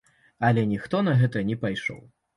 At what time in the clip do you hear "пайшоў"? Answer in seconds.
1.67-2.05